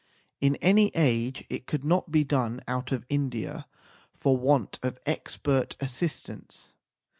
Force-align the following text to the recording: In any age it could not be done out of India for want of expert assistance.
In 0.39 0.55
any 0.63 0.87
age 0.95 1.45
it 1.47 1.67
could 1.67 1.85
not 1.85 2.09
be 2.11 2.23
done 2.23 2.59
out 2.67 2.91
of 2.91 3.05
India 3.07 3.67
for 4.11 4.35
want 4.35 4.79
of 4.81 4.97
expert 5.05 5.75
assistance. 5.79 6.73